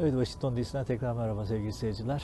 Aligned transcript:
Evet 0.00 0.12
Washington 0.12 0.56
DC'den 0.56 0.84
tekrar 0.84 1.12
merhaba 1.12 1.46
sevgili 1.46 1.72
seyirciler. 1.72 2.22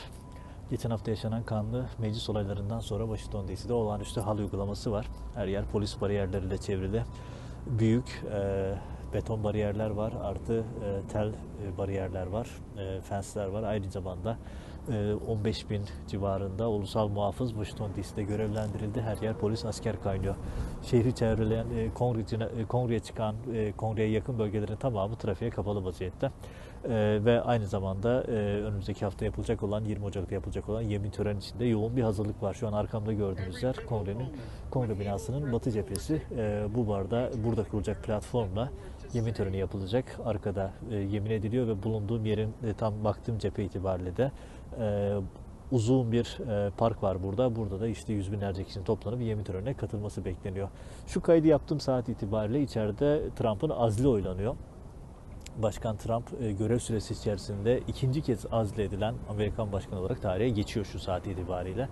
Geçen 0.70 0.90
hafta 0.90 1.10
yaşanan 1.10 1.42
kanlı 1.42 1.86
meclis 1.98 2.28
olaylarından 2.30 2.80
sonra 2.80 3.16
Washington 3.16 3.48
DC'de 3.48 3.72
olağanüstü 3.72 4.20
hal 4.20 4.38
uygulaması 4.38 4.92
var. 4.92 5.06
Her 5.34 5.46
yer 5.46 5.64
polis 5.64 6.00
bariyerleriyle 6.00 6.58
çevrili. 6.58 7.02
Büyük 7.66 8.22
e, 8.34 8.74
beton 9.14 9.44
bariyerler 9.44 9.90
var, 9.90 10.12
artı 10.22 10.58
e, 10.58 11.12
tel 11.12 11.28
e, 11.28 11.78
bariyerler 11.78 12.26
var, 12.26 12.48
e, 12.78 13.00
fensler 13.00 13.46
var. 13.46 13.62
Aynı 13.62 13.90
zamanda 13.90 14.30
e, 14.30 14.36
15 15.28 15.70
bin 15.70 15.82
civarında 16.08 16.70
ulusal 16.70 17.08
muhafız 17.08 17.50
Washington 17.50 17.90
DC'de 17.96 18.22
görevlendirildi. 18.22 19.00
Her 19.00 19.16
yer 19.16 19.34
polis 19.34 19.64
asker 19.64 20.02
kaynıyor. 20.02 20.34
Şehri 20.82 21.14
çevreleyen 21.14 21.66
e, 21.76 21.94
kongre, 21.94 22.60
e, 22.60 22.64
kongreye 22.64 23.00
çıkan, 23.00 23.36
e, 23.54 23.72
kongreye 23.72 24.10
yakın 24.10 24.38
bölgelerin 24.38 24.76
tamamı 24.76 25.16
trafiğe 25.16 25.50
kapalı 25.50 25.84
vaziyette. 25.84 26.30
Ee, 26.88 27.20
ve 27.24 27.40
aynı 27.40 27.66
zamanda 27.66 28.24
e, 28.28 28.30
önümüzdeki 28.62 29.04
hafta 29.04 29.24
yapılacak 29.24 29.62
olan 29.62 29.84
20 29.84 30.04
Ocak'ta 30.04 30.34
yapılacak 30.34 30.68
olan 30.68 30.82
yemin 30.82 31.10
töreni 31.10 31.38
içinde 31.38 31.64
yoğun 31.64 31.96
bir 31.96 32.02
hazırlık 32.02 32.42
var. 32.42 32.54
Şu 32.54 32.68
an 32.68 32.72
arkamda 32.72 33.12
gördüğünüz 33.12 33.62
yer 33.62 33.76
kongrenin 33.88 34.28
kongre 34.70 35.00
binasının 35.00 35.52
batı 35.52 35.70
cephesi. 35.70 36.22
Ee, 36.36 36.64
bu 36.74 36.88
barda 36.88 37.30
burada 37.44 37.64
kurulacak 37.64 38.04
platformla 38.04 38.70
yemin 39.12 39.32
töreni 39.32 39.56
yapılacak. 39.56 40.20
Arkada 40.24 40.72
e, 40.90 40.96
yemin 40.96 41.30
ediliyor 41.30 41.66
ve 41.66 41.82
bulunduğum 41.82 42.26
yerin 42.26 42.54
e, 42.64 42.72
tam 42.72 43.04
baktığım 43.04 43.38
cephe 43.38 43.64
itibariyle 43.64 44.16
de 44.16 44.32
e, 44.80 45.14
uzun 45.72 46.12
bir 46.12 46.38
e, 46.50 46.70
park 46.70 47.02
var 47.02 47.22
burada. 47.22 47.56
Burada 47.56 47.80
da 47.80 47.86
işte 47.86 48.12
yüz 48.12 48.32
binlerce 48.32 48.64
kişinin 48.64 48.84
toplanıp 48.84 49.22
yemin 49.22 49.44
törenine 49.44 49.74
katılması 49.74 50.24
bekleniyor. 50.24 50.68
Şu 51.06 51.22
kaydı 51.22 51.46
yaptığım 51.46 51.80
saat 51.80 52.08
itibariyle 52.08 52.62
içeride 52.62 53.22
Trump'ın 53.36 53.70
azli 53.70 54.08
oylanıyor. 54.08 54.54
Başkan 55.62 55.96
Trump 55.96 56.42
e, 56.42 56.52
görev 56.52 56.78
süresi 56.78 57.14
içerisinde 57.14 57.80
ikinci 57.88 58.22
kez 58.22 58.46
azledilen 58.52 59.14
Amerikan 59.28 59.72
başkanı 59.72 60.00
olarak 60.00 60.22
tarihe 60.22 60.48
geçiyor 60.48 60.86
şu 60.86 60.98
saat 60.98 61.26
itibariyle. 61.26 61.88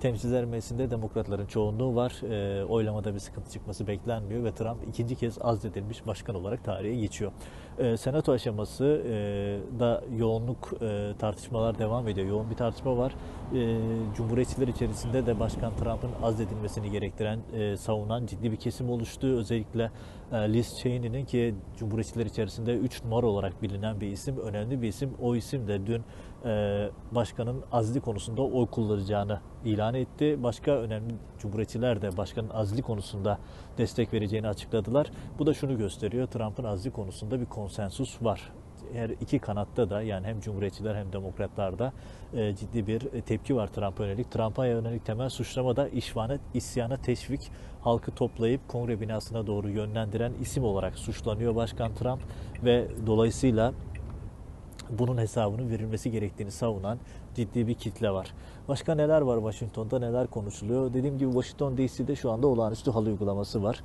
Temsilciler 0.00 0.44
Meclisi'nde 0.44 0.90
demokratların 0.90 1.46
çoğunluğu 1.46 1.94
var. 1.94 2.22
E, 2.30 2.64
oylamada 2.64 3.14
bir 3.14 3.18
sıkıntı 3.18 3.50
çıkması 3.50 3.86
beklenmiyor 3.86 4.44
ve 4.44 4.54
Trump 4.54 4.88
ikinci 4.88 5.16
kez 5.16 5.38
azledilmiş 5.40 6.06
başkan 6.06 6.36
olarak 6.36 6.64
tarihe 6.64 6.94
geçiyor. 6.94 7.32
E, 7.78 7.96
Senato 7.96 8.32
aşaması 8.32 8.84
e, 8.84 9.10
da 9.78 10.04
yoğunluk 10.18 10.72
e, 10.82 11.12
tartışmalar 11.18 11.78
devam 11.78 12.08
ediyor. 12.08 12.26
Yoğun 12.26 12.50
bir 12.50 12.54
tartışma 12.54 12.96
var. 12.96 13.14
E, 13.54 13.78
Cumhuriyetçiler 14.16 14.68
içerisinde 14.68 15.26
de 15.26 15.40
Başkan 15.40 15.76
Trump'ın 15.76 16.10
azledilmesini 16.22 16.90
gerektiren, 16.90 17.38
e, 17.54 17.76
savunan 17.76 18.26
ciddi 18.26 18.52
bir 18.52 18.56
kesim 18.56 18.90
oluştu. 18.90 19.26
Özellikle 19.26 19.90
e, 20.32 20.52
Liz 20.52 20.78
Cheney'nin 20.78 21.24
ki 21.24 21.54
Cumhuriyetçiler 21.78 22.26
içerisinde 22.26 22.74
3 22.74 23.04
numara 23.04 23.26
olarak 23.26 23.62
bilinen 23.62 24.00
bir 24.00 24.08
isim, 24.08 24.38
önemli 24.38 24.82
bir 24.82 24.88
isim. 24.88 25.10
O 25.22 25.36
isim 25.36 25.68
de 25.68 25.86
dün 25.86 26.02
başkanın 27.12 27.62
azli 27.72 28.00
konusunda 28.00 28.42
oy 28.42 28.66
kullanacağını 28.66 29.40
ilan 29.64 29.94
etti. 29.94 30.42
Başka 30.42 30.70
önemli 30.70 31.14
Cumhuriyetçiler 31.38 32.02
de 32.02 32.16
başkanın 32.16 32.50
azli 32.50 32.82
konusunda 32.82 33.38
destek 33.78 34.12
vereceğini 34.12 34.48
açıkladılar. 34.48 35.10
Bu 35.38 35.46
da 35.46 35.54
şunu 35.54 35.78
gösteriyor. 35.78 36.26
Trump'ın 36.26 36.64
azli 36.64 36.90
konusunda 36.90 37.40
bir 37.40 37.46
konsensus 37.46 38.22
var 38.22 38.52
her 38.92 39.10
iki 39.10 39.38
kanatta 39.38 39.90
da 39.90 40.02
yani 40.02 40.26
hem 40.26 40.40
Cumhuriyetçiler 40.40 40.94
hem 40.94 41.12
Demokratlarda 41.12 41.92
e, 42.34 42.56
ciddi 42.56 42.86
bir 42.86 43.12
e, 43.12 43.20
tepki 43.20 43.56
var 43.56 43.66
Trump'a 43.66 44.04
yönelik. 44.04 44.30
Trump'a 44.30 44.66
yönelik 44.66 45.06
temel 45.06 45.28
suçlama 45.28 45.76
da 45.76 45.88
işvana, 45.88 46.38
isyana 46.54 46.96
teşvik, 46.96 47.50
halkı 47.80 48.10
toplayıp 48.10 48.68
kongre 48.68 49.00
binasına 49.00 49.46
doğru 49.46 49.68
yönlendiren 49.70 50.32
isim 50.40 50.64
olarak 50.64 50.98
suçlanıyor 50.98 51.54
Başkan 51.54 51.94
Trump 51.94 52.20
ve 52.64 52.88
dolayısıyla 53.06 53.72
bunun 54.90 55.18
hesabının 55.18 55.70
verilmesi 55.70 56.10
gerektiğini 56.10 56.50
savunan 56.50 56.98
ciddi 57.34 57.66
bir 57.66 57.74
kitle 57.74 58.10
var. 58.10 58.34
Başka 58.68 58.94
neler 58.94 59.20
var 59.20 59.36
Washington'da 59.36 59.98
neler 59.98 60.26
konuşuluyor? 60.26 60.94
Dediğim 60.94 61.18
gibi 61.18 61.32
Washington 61.32 61.76
DC'de 61.76 62.16
şu 62.16 62.30
anda 62.30 62.46
olağanüstü 62.46 62.90
hal 62.90 63.06
uygulaması 63.06 63.62
var. 63.62 63.80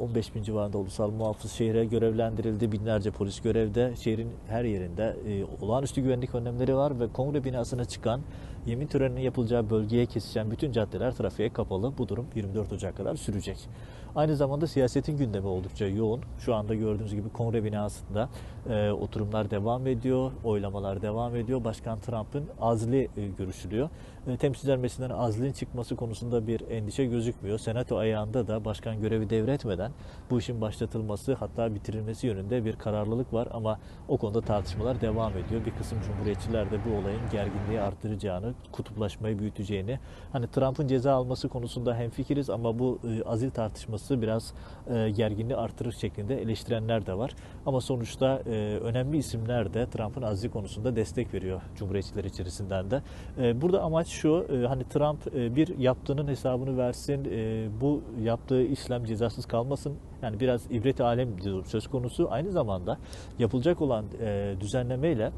15 0.00 0.34
bin 0.34 0.42
civarında 0.42 0.78
ulusal 0.78 1.10
muhafız 1.10 1.52
şehre 1.52 1.84
görevlendirildi. 1.84 2.72
Binlerce 2.72 3.10
polis 3.10 3.40
görevde. 3.40 3.94
Şehrin 3.96 4.28
her 4.48 4.64
yerinde 4.64 5.16
e, 5.28 5.64
olağanüstü 5.64 6.00
güvenlik 6.00 6.34
önlemleri 6.34 6.76
var 6.76 7.00
ve 7.00 7.08
kongre 7.08 7.44
binasına 7.44 7.84
çıkan 7.84 8.20
yemin 8.66 8.86
töreninin 8.86 9.20
yapılacağı 9.20 9.70
bölgeye 9.70 10.06
kesişen 10.06 10.50
bütün 10.50 10.72
caddeler 10.72 11.14
trafiğe 11.14 11.52
kapalı. 11.52 11.98
Bu 11.98 12.08
durum 12.08 12.26
24 12.34 12.72
Ocak 12.72 12.96
kadar 12.96 13.16
sürecek. 13.16 13.68
Aynı 14.16 14.36
zamanda 14.36 14.66
siyasetin 14.66 15.16
gündemi 15.16 15.46
oldukça 15.46 15.86
yoğun. 15.86 16.20
Şu 16.38 16.54
anda 16.54 16.74
gördüğünüz 16.74 17.14
gibi 17.14 17.28
kongre 17.28 17.64
binasında 17.64 18.28
e, 18.70 18.90
oturumlar 18.90 19.50
devam 19.50 19.86
ediyor, 19.86 20.30
oylamalar 20.44 21.02
devam 21.02 21.36
ediyor. 21.36 21.64
Başkan 21.64 21.98
Trump'ın 21.98 22.44
azli 22.60 23.08
e, 23.16 23.26
görüşülüyor. 23.38 23.88
E, 24.26 24.36
Temsilciler 24.36 24.76
Meclisi'nden 24.76 25.10
azlin 25.10 25.52
çıkması 25.52 25.96
konusunda 25.96 26.46
bir 26.46 26.70
endişe 26.70 27.06
gözükmüyor. 27.06 27.58
Senato 27.58 27.96
ayağında 27.96 28.48
da 28.48 28.64
başkan 28.64 29.00
görevi 29.00 29.30
devretmeden 29.30 29.92
bu 30.30 30.38
işin 30.38 30.60
başlatılması 30.60 31.34
hatta 31.34 31.74
bitirilmesi 31.74 32.26
yönünde 32.26 32.64
bir 32.64 32.76
kararlılık 32.76 33.32
var 33.32 33.48
ama 33.52 33.78
o 34.08 34.16
konuda 34.16 34.40
tartışmalar 34.40 35.00
devam 35.00 35.32
ediyor. 35.32 35.66
Bir 35.66 35.70
kısım 35.70 35.98
cumhuriyetçiler 36.06 36.70
de 36.70 36.78
bu 36.84 36.96
olayın 37.02 37.20
gerginliği 37.32 37.80
arttıracağını, 37.80 38.54
kutuplaşmayı 38.72 39.38
büyüteceğini, 39.38 39.98
hani 40.32 40.46
Trump'ın 40.46 40.86
ceza 40.86 41.12
alması 41.12 41.48
konusunda 41.48 41.96
hemfikiriz 41.96 42.50
ama 42.50 42.78
bu 42.78 42.98
e, 43.04 43.22
azil 43.22 43.50
tartışması 43.50 44.03
biraz 44.10 44.54
e, 44.90 45.10
gerginliği 45.10 45.56
artırır 45.56 45.92
şeklinde 45.92 46.42
eleştirenler 46.42 47.06
de 47.06 47.18
var. 47.18 47.34
Ama 47.66 47.80
sonuçta 47.80 48.42
e, 48.46 48.78
önemli 48.82 49.16
isimler 49.16 49.74
de 49.74 49.86
Trump'ın 49.86 50.22
azli 50.22 50.50
konusunda 50.50 50.96
destek 50.96 51.34
veriyor 51.34 51.60
cumhuriyetçiler 51.76 52.24
içerisinden 52.24 52.90
de. 52.90 53.02
E, 53.38 53.60
burada 53.60 53.82
amaç 53.82 54.08
şu, 54.08 54.46
e, 54.52 54.66
hani 54.66 54.84
Trump 54.84 55.34
e, 55.34 55.56
bir 55.56 55.78
yaptığının 55.78 56.28
hesabını 56.28 56.78
versin, 56.78 57.24
e, 57.30 57.68
bu 57.80 58.02
yaptığı 58.22 58.62
işlem 58.62 59.04
cezasız 59.04 59.46
kalmasın. 59.46 59.96
Yani 60.22 60.40
biraz 60.40 60.66
ibret 60.70 61.00
alem 61.00 61.28
söz 61.64 61.86
konusu. 61.86 62.28
Aynı 62.30 62.52
zamanda 62.52 62.98
yapılacak 63.38 63.80
olan 63.80 64.04
e, 64.20 64.54
düzenlemeyle 64.60 65.32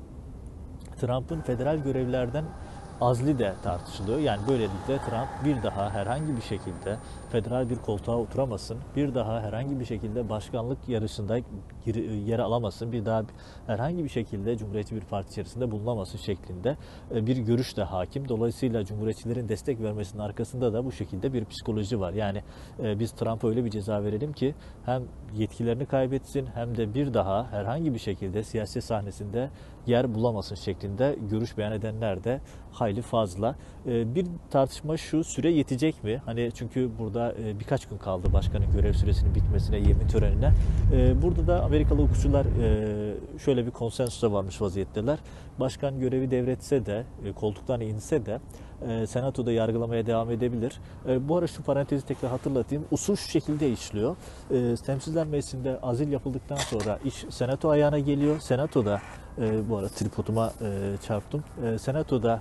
Trump'ın 1.00 1.41
federal 1.41 1.77
görevlerden 1.77 2.44
azli 3.01 3.39
de 3.39 3.55
tartışılıyor. 3.62 4.19
Yani 4.19 4.41
böylelikle 4.49 4.99
Trump 4.99 5.29
bir 5.45 5.62
daha 5.62 5.91
herhangi 5.91 6.37
bir 6.37 6.43
şekilde 6.43 6.97
federal 7.33 7.71
bir 7.71 7.77
koltuğa 7.77 8.17
oturamasın, 8.17 8.79
bir 8.97 9.15
daha 9.15 9.43
herhangi 9.43 9.81
bir 9.81 9.84
şekilde 9.84 10.29
başkanlık 10.29 10.89
yarışında 10.89 11.39
yer 12.27 12.39
alamasın, 12.39 12.93
bir 12.93 13.05
daha 13.05 13.23
herhangi 13.67 14.05
bir 14.05 14.09
şekilde 14.09 14.57
Cumhuriyetçi 14.57 14.97
bir 14.97 15.01
parti 15.01 15.31
içerisinde 15.31 15.71
bulunamasın 15.71 16.19
şeklinde 16.19 16.77
e, 17.15 17.27
bir 17.27 17.37
görüş 17.37 17.77
de 17.77 17.83
hakim. 17.83 18.29
Dolayısıyla 18.29 18.84
Cumhuriyetçilerin 18.84 19.49
destek 19.49 19.81
vermesinin 19.81 20.23
arkasında 20.23 20.73
da 20.73 20.84
bu 20.84 20.93
şekilde 20.93 21.33
bir 21.33 21.45
psikoloji 21.45 22.01
var. 22.01 22.13
Yani 22.13 22.43
e, 22.83 22.99
biz 22.99 23.13
Trump'a 23.13 23.49
öyle 23.49 23.65
bir 23.65 23.71
ceza 23.71 24.05
verelim 24.05 24.33
ki 24.33 24.55
hem 24.84 25.03
yetkilerini 25.34 25.87
kaybetsin 25.87 26.47
hem 26.55 26.77
de 26.77 26.95
bir 26.95 27.15
daha 27.15 27.51
herhangi 27.51 27.95
bir 27.95 27.99
şekilde 27.99 28.43
siyasi 28.43 28.83
sahnesinde 28.83 29.51
yer 29.87 30.15
bulamasın 30.15 30.55
şeklinde 30.55 31.17
görüş 31.31 31.59
beyan 31.59 31.73
edenler 31.73 32.25
de 32.25 32.41
hayli 32.73 33.03
fazla. 33.03 33.57
E, 33.87 34.15
bir 34.15 34.27
tartışma 34.51 34.97
şu 34.97 35.25
süre 35.25 35.51
yetecek 35.51 36.05
mi? 36.05 36.23
Hani 36.25 36.51
çünkü 36.55 36.91
burada 36.99 37.35
birkaç 37.61 37.87
gün 37.87 37.99
kaldı 37.99 38.33
başkanın 38.33 38.73
görev 38.73 38.93
süresinin 38.93 39.35
bitmesine, 39.35 39.77
yemin 39.77 40.09
törenine. 40.09 40.53
Burada 41.23 41.47
da 41.47 41.65
Amerikalı 41.65 42.03
hukukçular 42.03 42.47
şöyle 43.45 43.67
bir 43.67 43.71
konsensusa 43.71 44.33
varmış 44.33 44.61
vaziyetteler. 44.61 45.19
Başkan 45.61 46.01
görevi 46.01 46.31
devretse 46.31 46.87
de, 46.87 47.05
koltuktan 47.35 47.81
inse 47.81 48.27
de 48.27 48.41
Senato'da 49.07 49.53
yargılamaya 49.53 50.07
devam 50.07 50.31
edebilir. 50.31 50.81
Bu 51.07 51.37
ara 51.37 51.47
şu 51.47 51.63
parantezi 51.63 52.07
tekrar 52.07 52.31
hatırlatayım. 52.31 52.85
Usul 52.91 53.17
şu 53.17 53.29
şekilde 53.31 53.71
işliyor. 53.73 54.17
Temsilciler 54.87 55.27
Meclisi'nde 55.27 55.79
azil 55.83 56.13
yapıldıktan 56.13 56.57
sonra 56.57 56.99
iş 57.05 57.15
Senato 57.31 57.69
ayağına 57.69 57.99
geliyor. 57.99 58.41
Senato'da 58.41 59.01
bu 59.69 59.77
ara 59.77 59.89
tripoduma 59.89 60.53
çarptım. 61.07 61.45
Senato'da 61.78 62.41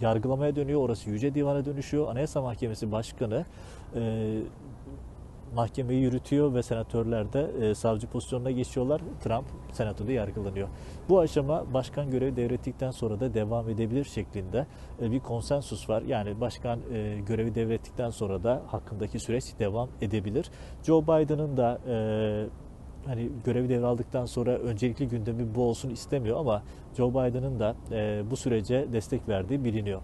yargılamaya 0.00 0.56
dönüyor. 0.56 0.80
Orası 0.80 1.10
Yüce 1.10 1.34
Divan'a 1.34 1.64
dönüşüyor. 1.64 2.08
Anayasa 2.08 2.42
Mahkemesi 2.42 2.92
Başkanı 2.92 3.44
mahkemeyi 5.54 6.00
yürütüyor 6.00 6.54
ve 6.54 6.62
senatörler 6.62 7.32
de 7.32 7.50
e, 7.60 7.74
savcı 7.74 8.06
pozisyonuna 8.06 8.50
geçiyorlar. 8.50 9.00
Trump 9.24 9.44
senatoda 9.72 10.12
yargılanıyor. 10.12 10.68
Bu 11.08 11.18
aşama 11.18 11.74
başkan 11.74 12.10
görevi 12.10 12.36
devrettikten 12.36 12.90
sonra 12.90 13.20
da 13.20 13.34
devam 13.34 13.68
edebilir 13.68 14.04
şeklinde 14.04 14.66
e, 15.02 15.10
bir 15.10 15.20
konsensus 15.20 15.88
var. 15.88 16.02
Yani 16.02 16.40
başkan 16.40 16.80
e, 16.92 17.20
görevi 17.26 17.54
devrettikten 17.54 18.10
sonra 18.10 18.42
da 18.42 18.62
hakkındaki 18.66 19.18
süreç 19.18 19.44
devam 19.58 19.88
edebilir. 20.00 20.50
Joe 20.82 21.02
Biden'ın 21.02 21.56
da 21.56 21.78
e, 21.88 21.96
hani 23.06 23.28
görevi 23.44 23.68
devraldıktan 23.68 24.26
sonra 24.26 24.50
öncelikli 24.50 25.08
gündemi 25.08 25.54
bu 25.54 25.62
olsun 25.62 25.90
istemiyor 25.90 26.40
ama 26.40 26.62
Joe 26.96 27.10
Biden'ın 27.10 27.58
da 27.58 27.74
e, 27.92 28.22
bu 28.30 28.36
sürece 28.36 28.86
destek 28.92 29.28
verdiği 29.28 29.64
biliniyor. 29.64 30.00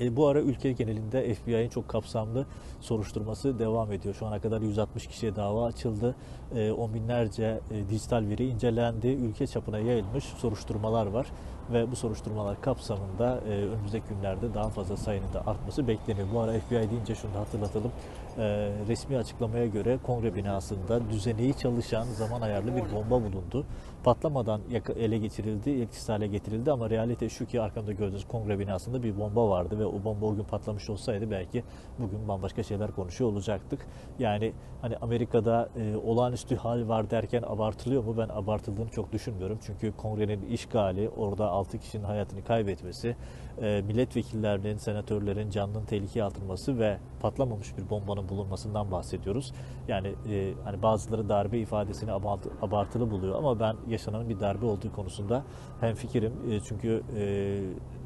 E, 0.00 0.16
bu 0.16 0.26
ara 0.26 0.40
ülke 0.40 0.72
genelinde 0.72 1.34
FBI'nin 1.34 1.68
çok 1.68 1.88
kapsamlı 1.88 2.46
soruşturması 2.80 3.58
devam 3.58 3.92
ediyor. 3.92 4.14
Şu 4.14 4.26
ana 4.26 4.40
kadar 4.40 4.60
160 4.60 5.06
kişiye 5.06 5.36
dava 5.36 5.66
açıldı. 5.66 6.16
E, 6.54 6.72
on 6.72 6.94
binlerce 6.94 7.60
e, 7.70 7.88
dijital 7.90 8.28
veri 8.28 8.46
incelendi. 8.46 9.08
Ülke 9.08 9.46
çapına 9.46 9.78
yayılmış 9.78 10.24
soruşturmalar 10.24 11.06
var. 11.06 11.26
Ve 11.72 11.90
bu 11.90 11.96
soruşturmalar 11.96 12.60
kapsamında 12.60 13.40
e, 13.48 13.50
önümüzdeki 13.50 14.04
günlerde 14.08 14.54
daha 14.54 14.68
fazla 14.68 14.96
sayının 14.96 15.32
da 15.32 15.46
artması 15.46 15.88
bekleniyor. 15.88 16.28
Bu 16.34 16.40
ara 16.40 16.52
FBI 16.52 16.90
deyince 16.90 17.14
şunu 17.14 17.34
da 17.34 17.40
hatırlatalım. 17.40 17.92
E, 18.38 18.42
resmi 18.88 19.16
açıklamaya 19.16 19.66
göre 19.66 19.98
kongre 20.06 20.34
binasında 20.34 21.10
düzeneyi 21.10 21.54
çalışan 21.54 22.04
zaman 22.04 22.40
ayarlı 22.40 22.76
bir 22.76 22.94
bomba 22.94 23.24
bulundu. 23.24 23.66
Patlamadan 24.04 24.60
ele 24.96 25.18
geçirildi, 25.18 25.70
etkisiz 25.70 26.08
hale 26.08 26.26
getirildi 26.26 26.72
ama 26.72 26.90
realite 26.90 27.28
şu 27.28 27.46
ki 27.46 27.60
arkamda 27.60 27.92
gördüğünüz 27.92 28.28
kongre 28.28 28.58
binasında 28.58 29.02
bir 29.02 29.18
bomba 29.18 29.48
vardı 29.48 29.78
ve 29.78 29.86
o 29.86 30.04
bomba 30.04 30.26
o 30.26 30.34
gün 30.36 30.44
patlamış 30.44 30.90
olsaydı 30.90 31.30
belki 31.30 31.64
bugün 31.98 32.28
bambaşka 32.28 32.62
şeyler 32.62 32.90
konuşuyor 32.90 33.30
olacaktık. 33.30 33.86
Yani 34.18 34.52
hani 34.82 34.96
Amerika'da 34.96 35.68
e, 35.76 35.96
olağanüstü 35.96 36.56
hal 36.56 36.88
var 36.88 37.10
derken 37.10 37.42
abartılıyor 37.42 38.04
mu? 38.04 38.14
Ben 38.18 38.28
abartıldığını 38.28 38.88
çok 38.88 39.12
düşünmüyorum. 39.12 39.58
Çünkü 39.66 39.96
kongrenin 39.96 40.46
işgali, 40.46 41.08
orada 41.08 41.50
6 41.60 41.78
kişinin 41.78 42.04
hayatını 42.04 42.44
kaybetmesi, 42.44 43.16
e, 43.62 43.82
milletvekillerinin, 43.86 44.76
senatörlerin 44.76 45.50
canının 45.50 45.84
tehlikeye 45.84 46.24
atılması 46.24 46.78
ve 46.78 46.98
patlamamış 47.20 47.78
bir 47.78 47.90
bombanın 47.90 48.28
bulunmasından 48.28 48.90
bahsediyoruz. 48.90 49.52
Yani 49.88 50.08
e, 50.30 50.52
hani 50.64 50.82
bazıları 50.82 51.28
darbe 51.28 51.58
ifadesini 51.58 52.10
abart- 52.10 52.48
abartılı 52.62 53.10
buluyor 53.10 53.38
ama 53.38 53.60
ben 53.60 53.76
yaşanan 53.88 54.28
bir 54.28 54.40
darbe 54.40 54.66
olduğu 54.66 54.92
konusunda 54.92 55.44
hemfikirim. 55.80 56.32
E, 56.50 56.60
çünkü 56.60 57.02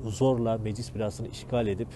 zorla 0.05 0.59
meclis 0.59 0.95
binasını 0.95 1.29
işgal 1.29 1.67
edip 1.67 1.89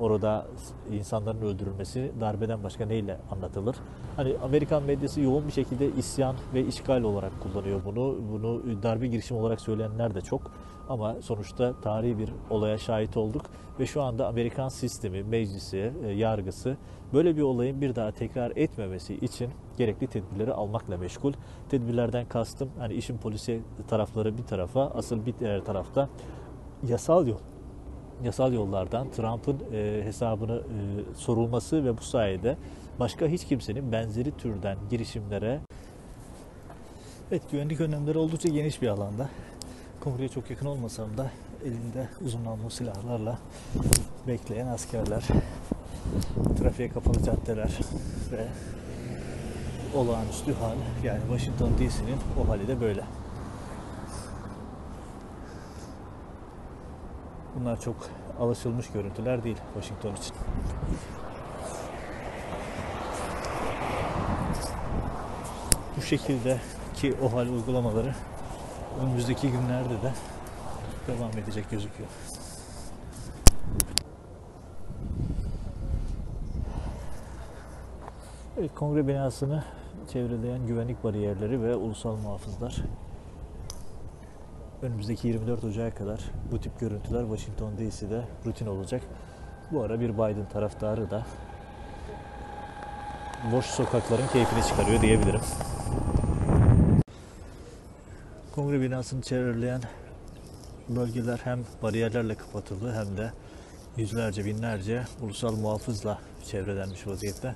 orada 0.00 0.46
insanların 0.92 1.42
öldürülmesi 1.42 2.12
darbeden 2.20 2.64
başka 2.64 2.86
neyle 2.86 3.18
anlatılır? 3.30 3.76
Hani 4.16 4.36
Amerikan 4.44 4.82
medyası 4.82 5.20
yoğun 5.20 5.46
bir 5.46 5.52
şekilde 5.52 5.92
isyan 5.92 6.36
ve 6.54 6.66
işgal 6.66 7.02
olarak 7.02 7.32
kullanıyor 7.42 7.80
bunu. 7.84 8.16
Bunu 8.32 8.82
darbe 8.82 9.06
girişimi 9.06 9.40
olarak 9.40 9.60
söyleyenler 9.60 10.14
de 10.14 10.20
çok. 10.20 10.50
Ama 10.88 11.16
sonuçta 11.22 11.80
tarihi 11.80 12.18
bir 12.18 12.30
olaya 12.50 12.78
şahit 12.78 13.16
olduk 13.16 13.42
ve 13.80 13.86
şu 13.86 14.02
anda 14.02 14.26
Amerikan 14.28 14.68
sistemi, 14.68 15.22
meclisi, 15.22 15.92
e, 16.04 16.08
yargısı 16.08 16.76
böyle 17.12 17.36
bir 17.36 17.42
olayın 17.42 17.80
bir 17.80 17.94
daha 17.94 18.10
tekrar 18.10 18.52
etmemesi 18.56 19.14
için 19.14 19.50
gerekli 19.76 20.06
tedbirleri 20.06 20.52
almakla 20.52 20.96
meşgul. 20.96 21.32
Tedbirlerden 21.68 22.28
kastım 22.28 22.70
hani 22.78 22.94
işin 22.94 23.18
polisi 23.18 23.60
tarafları 23.88 24.38
bir 24.38 24.42
tarafa, 24.42 24.86
asıl 24.86 25.26
bir 25.26 25.34
diğer 25.40 25.64
tarafta 25.64 26.08
yasal 26.88 27.26
yol 27.26 27.38
yasal 28.24 28.52
yollardan 28.52 29.10
Trump'ın 29.10 29.58
e, 29.72 30.00
hesabını 30.04 30.56
e, 30.56 31.14
sorulması 31.16 31.84
ve 31.84 31.98
bu 31.98 32.02
sayede 32.02 32.56
başka 33.00 33.26
hiç 33.26 33.44
kimsenin 33.44 33.92
benzeri 33.92 34.36
türden 34.36 34.76
girişimlere 34.90 35.60
Evet 37.30 37.50
güvenlik 37.50 37.80
önlemleri 37.80 38.18
oldukça 38.18 38.48
geniş 38.48 38.82
bir 38.82 38.88
alanda. 38.88 39.28
Kongreye 40.00 40.28
çok 40.28 40.50
yakın 40.50 40.66
olmasam 40.66 41.16
da 41.18 41.30
elinde 41.64 42.08
uzun 42.24 42.68
silahlarla 42.68 43.38
bekleyen 44.28 44.66
askerler, 44.66 45.24
trafiğe 46.58 46.88
kapalı 46.88 47.22
caddeler 47.22 47.78
ve 48.32 48.46
olağanüstü 49.98 50.52
hal 50.52 50.76
yani 51.04 51.20
Washington 51.28 51.70
DC'nin 51.74 52.44
o 52.44 52.48
hali 52.48 52.68
de 52.68 52.80
böyle. 52.80 53.04
Bunlar 57.60 57.80
çok 57.80 57.96
alışılmış 58.40 58.90
görüntüler 58.90 59.44
değil 59.44 59.56
Washington 59.74 60.16
için. 60.16 60.36
Bu 65.96 66.02
şekilde 66.02 66.60
ki 66.94 67.14
o 67.22 67.32
hal 67.32 67.48
uygulamaları 67.48 68.14
önümüzdeki 69.02 69.50
günlerde 69.50 70.02
de 70.02 70.12
devam 71.08 71.30
edecek 71.30 71.70
gözüküyor. 71.70 72.08
Evet, 78.58 78.70
kongre 78.74 79.08
binasını 79.08 79.64
çevreleyen 80.12 80.66
güvenlik 80.66 81.04
bariyerleri 81.04 81.62
ve 81.62 81.76
ulusal 81.76 82.16
muhafızlar 82.16 82.76
önümüzdeki 84.84 85.28
24 85.28 85.64
Ocak'a 85.64 85.94
kadar 85.98 86.20
bu 86.52 86.60
tip 86.60 86.80
görüntüler 86.80 87.24
Washington 87.36 87.72
DC'de 87.78 88.24
rutin 88.46 88.66
olacak. 88.66 89.02
Bu 89.72 89.82
ara 89.82 90.00
bir 90.00 90.14
Biden 90.14 90.48
taraftarı 90.52 91.10
da 91.10 91.26
boş 93.52 93.66
sokakların 93.66 94.26
keyfini 94.32 94.62
çıkarıyor 94.62 95.02
diyebilirim. 95.02 95.40
Kongre 98.54 98.80
binasını 98.80 99.22
çevreleyen 99.22 99.80
bölgeler 100.88 101.40
hem 101.44 101.64
bariyerlerle 101.82 102.34
kapatıldı 102.34 102.94
hem 102.94 103.16
de 103.16 103.32
yüzlerce 103.96 104.44
binlerce 104.44 105.04
ulusal 105.22 105.56
muhafızla 105.56 106.18
çevrelenmiş 106.46 107.06
vaziyette. 107.06 107.54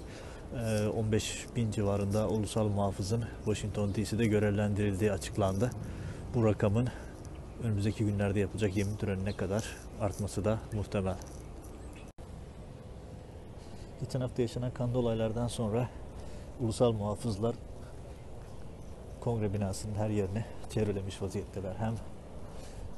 Ee, 0.55 0.89
15 0.89 1.47
bin 1.57 1.71
civarında 1.71 2.29
ulusal 2.29 2.69
muhafızın 2.69 3.25
Washington 3.45 3.95
DC'de 3.95 4.27
görevlendirildiği 4.27 5.13
açıklandı. 5.13 5.71
Bu 6.35 6.45
rakamın 6.45 6.89
önümüzdeki 7.63 8.05
günlerde 8.05 8.41
yapılacak 8.41 8.77
yemin 8.77 8.97
törenine 8.97 9.37
kadar 9.37 9.77
artması 10.01 10.45
da 10.45 10.59
muhtemel. 10.73 11.17
Geçen 14.01 14.21
hafta 14.21 14.43
yaşanan 14.43 14.71
kanlı 14.71 14.99
olaylardan 14.99 15.49
sonra 15.49 15.89
ulusal 16.61 16.93
muhafızlar 16.93 17.55
kongre 19.21 19.55
binasının 19.55 19.95
her 19.95 20.11
yerini 20.11 20.45
çevrelemiş 20.71 21.23
vaziyetteler. 21.23 21.75
Hem 21.75 21.95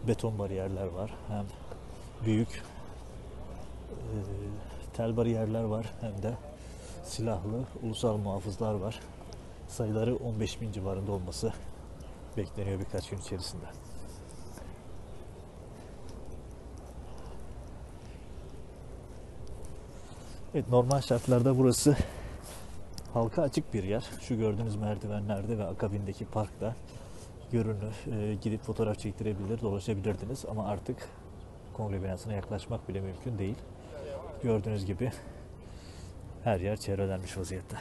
beton 0.09 0.39
bariyerler 0.39 0.87
var 0.87 1.15
hem 1.29 1.45
büyük 2.25 2.63
e, 3.91 4.07
tel 4.93 5.17
bariyerler 5.17 5.63
var 5.63 5.87
hem 6.01 6.23
de 6.23 6.35
silahlı 7.05 7.65
ulusal 7.83 8.17
muhafızlar 8.17 8.75
var. 8.75 9.01
Sayıları 9.69 10.17
15 10.17 10.61
bin 10.61 10.73
civarında 10.73 11.13
olması 11.13 11.53
bekleniyor 12.37 12.81
birkaç 12.81 13.11
gün 13.11 13.19
içerisinde. 13.19 13.67
Evet 20.55 20.69
normal 20.69 21.01
şartlarda 21.01 21.59
burası 21.59 21.97
halka 23.13 23.43
açık 23.43 23.75
bir 23.75 23.83
yer. 23.83 24.05
Şu 24.21 24.37
gördüğünüz 24.37 24.77
merdivenlerde 24.77 25.59
ve 25.59 25.65
akabindeki 25.65 26.25
parkta 26.25 26.75
görünür. 27.53 27.95
E, 28.13 28.35
gidip 28.35 28.63
fotoğraf 28.63 28.99
çektirebilir, 28.99 29.61
dolaşabilirdiniz 29.61 30.45
ama 30.51 30.67
artık 30.67 30.97
kongre 31.73 32.03
binasına 32.03 32.33
yaklaşmak 32.33 32.89
bile 32.89 33.01
mümkün 33.01 33.39
değil. 33.39 33.57
Gördüğünüz 34.43 34.87
gibi 34.87 35.13
her 36.45 36.61
yer 36.61 36.77
çevrelenmiş 36.77 37.39
vaziyette. 37.39 37.77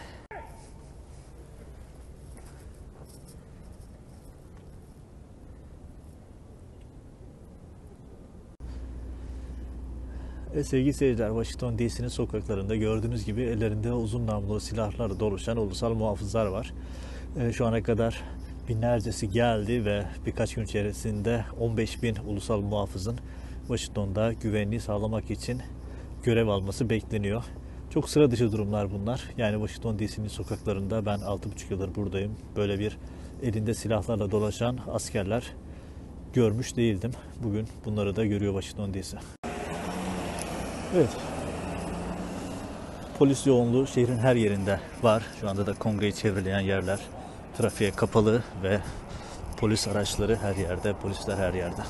E, 10.56 10.64
sevgili 10.64 10.94
seyirciler, 10.94 11.30
Washington 11.30 11.80
DC'nin 11.80 12.08
sokaklarında 12.08 12.76
gördüğünüz 12.76 13.26
gibi 13.26 13.42
ellerinde 13.42 13.94
uzun 13.94 14.28
namlulu 14.28 14.60
silahlarla 14.60 15.20
doluşan 15.20 15.58
ulusal 15.58 15.94
muhafızlar 15.94 16.46
var. 16.46 16.74
E, 17.40 17.54
şu 17.54 17.66
ana 17.66 17.84
kadar 17.84 18.24
binlercesi 18.70 19.30
geldi 19.30 19.86
ve 19.86 20.06
birkaç 20.26 20.56
gün 20.56 20.64
içerisinde 20.64 21.46
15 21.60 22.04
bin 22.04 22.16
ulusal 22.16 22.62
muhafızın 22.62 23.20
Washington'da 23.68 24.34
güvenliği 24.34 24.82
sağlamak 24.82 25.32
için 25.32 25.62
görev 26.24 26.48
alması 26.48 26.90
bekleniyor. 26.90 27.44
Çok 27.90 28.10
sıra 28.10 28.32
dışı 28.32 28.52
durumlar 28.52 28.92
bunlar. 28.92 29.24
Yani 29.38 29.68
Washington 29.68 30.00
DC'nin 30.00 30.28
sokaklarında 30.28 31.06
ben 31.06 31.20
6,5 31.20 31.72
yıldır 31.72 31.96
buradayım. 31.96 32.36
Böyle 32.56 32.80
bir 32.80 32.98
elinde 33.44 33.74
silahlarla 33.74 34.32
dolaşan 34.32 34.80
askerler 34.92 35.44
görmüş 36.34 36.78
değildim. 36.78 37.12
Bugün 37.44 37.68
bunları 37.86 38.16
da 38.16 38.26
görüyor 38.26 38.62
Washington 38.62 38.94
DC. 38.94 39.18
Evet. 40.96 41.10
Polis 43.20 43.48
yoğunluğu 43.48 43.88
şehrin 43.88 44.18
her 44.18 44.36
yerinde 44.36 44.80
var. 45.04 45.24
Şu 45.42 45.50
anda 45.50 45.66
da 45.66 45.74
kongreyi 45.74 46.14
çevreleyen 46.14 46.60
yerler 46.60 47.00
trafiğe 47.58 47.92
kapalı 47.92 48.44
ve 48.64 48.80
polis 49.58 49.88
araçları 49.88 50.36
her 50.36 50.56
yerde, 50.56 50.94
polisler 50.94 51.38
her 51.38 51.54
yerde. 51.54 51.82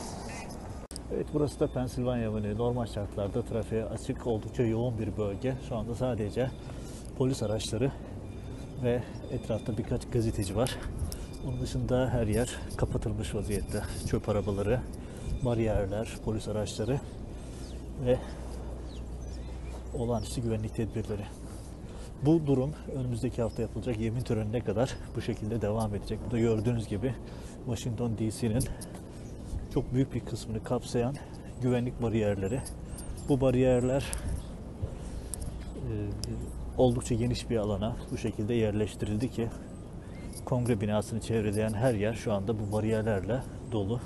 Evet 1.16 1.28
burası 1.34 1.60
da 1.60 1.68
Pennsylvania 1.68 2.30
Avenue. 2.30 2.58
Normal 2.58 2.86
şartlarda 2.86 3.42
trafiğe 3.42 3.86
açık 3.86 4.28
oldukça 4.28 4.64
yoğun 4.64 5.00
bir 5.00 5.18
bölge. 5.18 5.56
Şu 5.70 5.76
anda 5.76 5.96
sadece 5.96 6.50
polis 7.18 7.44
araçları 7.44 7.92
ve 8.84 9.04
etrafta 9.32 9.78
birkaç 9.78 10.02
gazeteci 10.12 10.56
var. 10.56 10.78
Onun 11.48 11.62
dışında 11.62 12.10
her 12.10 12.28
yer 12.28 12.50
kapatılmış 12.78 13.36
vaziyette. 13.36 13.82
Çöp 14.10 14.30
arabaları, 14.30 14.80
bariyerler, 15.46 16.08
polis 16.26 16.48
araçları 16.48 17.00
ve 18.06 18.18
olağanüstü 19.94 20.42
güvenlik 20.42 20.76
tedbirleri. 20.76 21.26
Bu 22.26 22.48
durum 22.48 22.72
önümüzdeki 22.96 23.42
hafta 23.42 23.62
yapılacak 23.62 24.00
yemin 24.00 24.22
törenine 24.22 24.62
kadar 24.62 24.96
bu 25.16 25.22
şekilde 25.22 25.62
devam 25.62 25.96
edecek. 25.96 26.20
Burada 26.24 26.40
gördüğünüz 26.40 26.88
gibi 26.88 27.16
Washington 27.66 28.18
DC'nin 28.18 28.64
çok 29.74 29.94
büyük 29.94 30.14
bir 30.14 30.20
kısmını 30.20 30.64
kapsayan 30.64 31.16
güvenlik 31.62 32.02
bariyerleri. 32.02 32.62
Bu 33.30 33.42
bariyerler 33.42 34.06
e, 35.76 35.92
oldukça 36.78 37.16
geniş 37.16 37.50
bir 37.50 37.58
alana 37.58 37.96
bu 38.12 38.18
şekilde 38.18 38.54
yerleştirildi 38.54 39.32
ki 39.32 39.48
kongre 40.46 40.82
binasını 40.82 41.22
çevreleyen 41.22 41.74
her 41.74 41.94
yer 41.94 42.14
şu 42.14 42.34
anda 42.34 42.56
bu 42.60 42.72
bariyerlerle 42.72 43.42
dolu. 43.72 44.00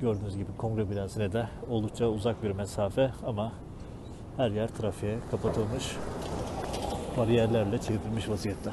Gördüğünüz 0.00 0.36
gibi 0.36 0.56
kongre 0.58 0.90
binasına 0.90 1.32
da 1.32 1.50
oldukça 1.70 2.06
uzak 2.06 2.42
bir 2.42 2.50
mesafe 2.50 3.10
ama 3.26 3.52
her 4.40 4.50
yer 4.50 4.68
trafiğe 4.68 5.18
kapatılmış. 5.30 5.96
Bariyerlerle 7.16 7.80
çevrilmiş 7.80 8.28
vaziyette. 8.28 8.70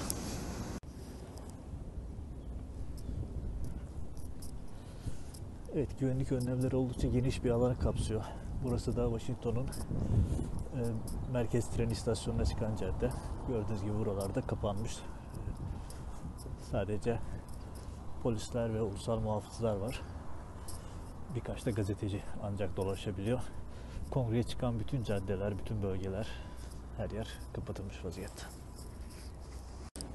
Evet, 5.73 5.99
güvenlik 5.99 6.31
önlemleri 6.31 6.75
oldukça 6.75 7.07
geniş 7.07 7.43
bir 7.43 7.49
alanı 7.49 7.79
kapsıyor. 7.79 8.23
Burası 8.63 8.97
da 8.97 9.09
Washington'un 9.09 9.65
e, 9.65 10.81
merkez 11.33 11.69
tren 11.69 11.89
istasyonuna 11.89 12.45
çıkan 12.45 12.75
cadde. 12.75 13.09
Gördüğünüz 13.47 13.81
gibi 13.81 13.99
buralarda 13.99 14.41
kapanmış. 14.41 14.97
Sadece 16.71 17.19
polisler 18.23 18.73
ve 18.73 18.81
ulusal 18.81 19.19
muhafızlar 19.19 19.75
var. 19.75 20.01
Birkaç 21.35 21.65
da 21.65 21.71
gazeteci 21.71 22.23
ancak 22.43 22.77
dolaşabiliyor. 22.77 23.41
Kongreye 24.11 24.43
çıkan 24.43 24.79
bütün 24.79 25.03
caddeler, 25.03 25.57
bütün 25.57 25.83
bölgeler, 25.83 26.27
her 26.97 27.09
yer 27.09 27.27
kapatılmış 27.53 28.05
vaziyette. 28.05 28.43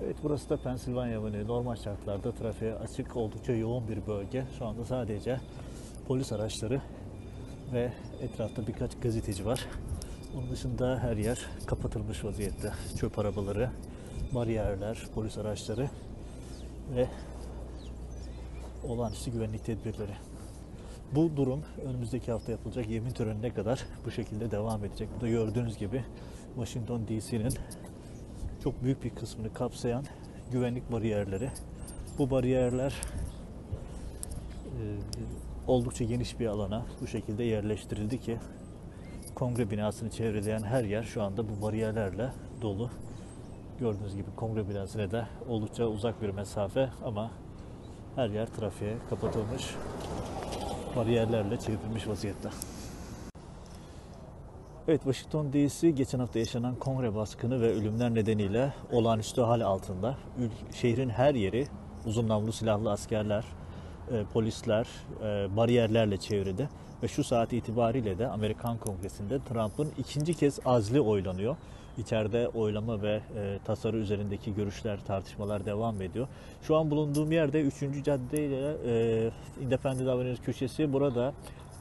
Evet 0.04 0.16
burası 0.22 0.50
da 0.50 0.56
Pennsylvania 0.56 1.20
Avenue. 1.20 1.46
Normal 1.46 1.76
şartlarda 1.76 2.32
trafiğe 2.32 2.74
açık 2.74 3.16
oldukça 3.16 3.52
yoğun 3.52 3.88
bir 3.88 4.06
bölge. 4.06 4.44
Şu 4.58 4.66
anda 4.66 4.84
sadece 4.84 5.40
polis 6.08 6.32
araçları 6.32 6.82
ve 7.72 7.92
etrafta 8.22 8.66
birkaç 8.66 9.00
gazeteci 9.00 9.46
var. 9.46 9.66
Onun 10.36 10.50
dışında 10.50 10.98
her 10.98 11.16
yer 11.16 11.46
kapatılmış 11.66 12.24
vaziyette. 12.24 12.72
Çöp 13.00 13.18
arabaları, 13.18 13.70
bariyerler, 14.34 15.06
polis 15.14 15.38
araçları 15.38 15.90
ve 16.94 17.08
olağanüstü 18.88 19.30
güvenlik 19.30 19.64
tedbirleri. 19.64 20.31
Bu 21.14 21.36
durum 21.36 21.62
önümüzdeki 21.84 22.32
hafta 22.32 22.52
yapılacak 22.52 22.88
yemin 22.88 23.10
törenine 23.10 23.54
kadar 23.54 23.86
bu 24.06 24.10
şekilde 24.10 24.50
devam 24.50 24.84
edecek. 24.84 25.08
Burada 25.14 25.28
gördüğünüz 25.28 25.78
gibi 25.78 26.04
Washington 26.54 27.08
DC'nin 27.08 27.52
çok 28.64 28.82
büyük 28.82 29.04
bir 29.04 29.10
kısmını 29.10 29.52
kapsayan 29.52 30.04
güvenlik 30.52 30.92
bariyerleri. 30.92 31.50
Bu 32.18 32.30
bariyerler 32.30 32.94
e, 34.64 34.82
oldukça 35.66 36.04
geniş 36.04 36.40
bir 36.40 36.46
alana 36.46 36.86
bu 37.00 37.06
şekilde 37.06 37.44
yerleştirildi 37.44 38.20
ki 38.20 38.38
kongre 39.34 39.70
binasını 39.70 40.10
çevreleyen 40.10 40.62
her 40.62 40.84
yer 40.84 41.02
şu 41.02 41.22
anda 41.22 41.44
bu 41.48 41.62
bariyerlerle 41.62 42.32
dolu. 42.62 42.90
Gördüğünüz 43.80 44.16
gibi 44.16 44.30
kongre 44.36 44.68
binasına 44.68 45.10
da 45.10 45.28
oldukça 45.48 45.86
uzak 45.86 46.22
bir 46.22 46.30
mesafe 46.30 46.90
ama 47.04 47.30
her 48.16 48.28
yer 48.28 48.46
trafiğe 48.46 48.94
kapatılmış. 49.10 49.74
Bariyerlerle 50.96 51.58
çevrilmiş 51.58 52.08
vaziyette. 52.08 52.48
Evet, 54.88 55.02
Washington 55.02 55.52
DC 55.52 55.90
geçen 55.90 56.18
hafta 56.18 56.38
yaşanan 56.38 56.74
kongre 56.74 57.14
baskını 57.14 57.60
ve 57.60 57.72
ölümler 57.72 58.14
nedeniyle 58.14 58.72
olağanüstü 58.92 59.40
hal 59.40 59.60
altında. 59.60 60.16
Ül- 60.40 60.74
Şehrin 60.74 61.08
her 61.08 61.34
yeri 61.34 61.66
uzun 62.06 62.28
namlu 62.28 62.52
silahlı 62.52 62.90
askerler, 62.90 63.44
e, 64.12 64.24
polisler, 64.32 64.86
e, 65.22 65.56
bariyerlerle 65.56 66.16
çevrili 66.16 66.68
ve 67.02 67.08
şu 67.08 67.24
saat 67.24 67.52
itibariyle 67.52 68.18
de 68.18 68.28
Amerikan 68.28 68.78
Kongresi'nde 68.78 69.38
Trump'ın 69.44 69.88
ikinci 69.98 70.34
kez 70.34 70.58
azli 70.64 71.00
oylanıyor. 71.00 71.56
İçeride 71.98 72.48
oylama 72.48 73.02
ve 73.02 73.20
e, 73.36 73.58
tasarı 73.64 73.96
üzerindeki 73.96 74.54
görüşler, 74.54 74.98
tartışmalar 75.06 75.66
devam 75.66 76.02
ediyor. 76.02 76.28
Şu 76.62 76.76
an 76.76 76.90
bulunduğum 76.90 77.32
yerde 77.32 77.60
3. 77.60 78.04
cadde 78.04 78.46
ile 78.46 78.76
e, 78.86 79.30
Independent 79.64 80.08
Avenue 80.08 80.36
köşesi 80.36 80.92
burada 80.92 81.32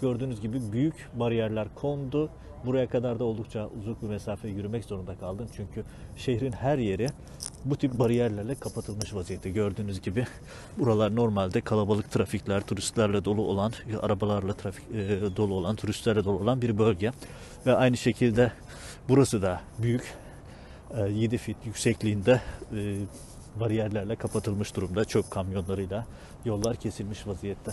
gördüğünüz 0.01 0.41
gibi 0.41 0.59
büyük 0.71 1.09
bariyerler 1.13 1.67
kondu. 1.75 2.29
Buraya 2.65 2.89
kadar 2.89 3.19
da 3.19 3.23
oldukça 3.23 3.69
uzun 3.79 3.97
bir 4.01 4.07
mesafe 4.07 4.47
yürümek 4.47 4.85
zorunda 4.85 5.15
kaldım. 5.15 5.47
Çünkü 5.55 5.83
şehrin 6.17 6.51
her 6.51 6.77
yeri 6.77 7.07
bu 7.65 7.75
tip 7.75 7.99
bariyerlerle 7.99 8.55
kapatılmış 8.55 9.13
vaziyette. 9.13 9.49
Gördüğünüz 9.49 10.01
gibi 10.01 10.25
buralar 10.77 11.15
normalde 11.15 11.61
kalabalık 11.61 12.11
trafikler, 12.11 12.61
turistlerle 12.61 13.25
dolu 13.25 13.41
olan, 13.41 13.73
arabalarla 14.01 14.53
trafik 14.53 14.83
e, 14.91 15.35
dolu 15.35 15.53
olan, 15.53 15.75
turistlerle 15.75 16.23
dolu 16.23 16.39
olan 16.39 16.61
bir 16.61 16.77
bölge. 16.77 17.11
Ve 17.65 17.75
aynı 17.75 17.97
şekilde 17.97 18.51
burası 19.09 19.41
da 19.41 19.61
büyük. 19.79 20.13
E, 20.97 21.11
7 21.11 21.37
fit 21.37 21.57
yüksekliğinde 21.65 22.41
e, 22.75 22.97
bariyerlerle 23.59 24.15
kapatılmış 24.15 24.75
durumda. 24.75 25.05
Çöp 25.05 25.31
kamyonlarıyla 25.31 26.05
yollar 26.45 26.75
kesilmiş 26.75 27.27
vaziyette. 27.27 27.71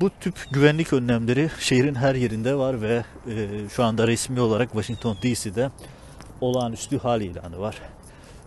Bu 0.00 0.10
tip 0.10 0.34
güvenlik 0.50 0.92
önlemleri 0.92 1.50
şehrin 1.58 1.94
her 1.94 2.14
yerinde 2.14 2.54
var 2.54 2.82
ve 2.82 3.04
e, 3.28 3.68
şu 3.68 3.84
anda 3.84 4.06
resmi 4.06 4.40
olarak 4.40 4.68
Washington 4.72 5.16
DC'de 5.16 5.70
olağanüstü 6.40 6.98
hal 6.98 7.20
ilanı 7.20 7.58
var. 7.58 7.80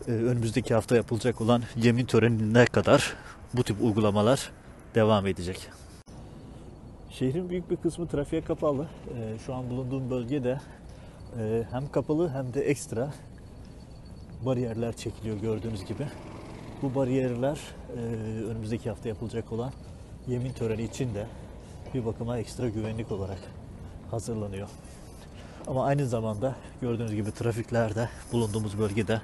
E, 0.07 0.11
önümüzdeki 0.11 0.73
hafta 0.73 0.95
yapılacak 0.95 1.41
olan 1.41 1.63
yemin 1.75 2.05
törenine 2.05 2.65
kadar 2.65 3.13
bu 3.53 3.63
tip 3.63 3.83
uygulamalar 3.83 4.51
devam 4.95 5.27
edecek. 5.27 5.69
Şehrin 7.09 7.49
büyük 7.49 7.71
bir 7.71 7.75
kısmı 7.75 8.07
trafiğe 8.07 8.41
kapalı. 8.41 8.87
E, 9.15 9.39
şu 9.45 9.53
an 9.53 9.69
bulunduğum 9.69 10.09
bölgede 10.09 10.59
e, 11.39 11.63
hem 11.71 11.91
kapalı 11.91 12.29
hem 12.29 12.53
de 12.53 12.61
ekstra 12.61 13.13
bariyerler 14.45 14.95
çekiliyor 14.95 15.37
gördüğünüz 15.37 15.85
gibi. 15.85 16.07
Bu 16.81 16.95
bariyerler 16.95 17.59
e, 17.97 17.99
önümüzdeki 18.43 18.89
hafta 18.89 19.09
yapılacak 19.09 19.51
olan 19.51 19.71
yemin 20.27 20.53
töreni 20.53 20.83
için 20.83 21.15
de 21.15 21.25
bir 21.93 22.05
bakıma 22.05 22.37
ekstra 22.37 22.69
güvenlik 22.69 23.11
olarak 23.11 23.39
hazırlanıyor. 24.11 24.69
Ama 25.67 25.85
aynı 25.85 26.07
zamanda 26.07 26.55
gördüğünüz 26.81 27.15
gibi 27.15 27.31
trafiklerde 27.31 28.09
bulunduğumuz 28.31 28.79
bölgede 28.79 29.21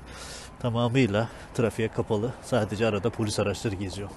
tamamıyla 0.59 1.29
trafiğe 1.53 1.87
kapalı. 1.87 2.33
Sadece 2.43 2.87
arada 2.87 3.09
polis 3.09 3.39
araçları 3.39 3.75
geziyor. 3.75 4.09